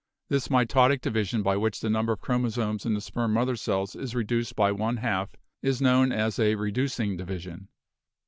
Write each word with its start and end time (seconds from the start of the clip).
This 0.29 0.47
mitotic 0.47 1.01
division 1.01 1.43
by 1.43 1.57
which 1.57 1.79
the 1.79 1.87
number 1.87 2.13
of 2.13 2.21
chromosomes 2.21 2.87
in 2.87 2.95
the 2.95 3.01
sperm 3.01 3.33
mother 3.33 3.55
cells 3.55 3.95
is 3.95 4.15
reduced 4.15 4.55
by 4.55 4.71
one 4.71 4.97
half 4.97 5.35
is 5.61 5.79
known 5.79 6.11
as 6.11 6.39
a 6.39 6.55
reducing 6.55 7.15
division. 7.17 7.67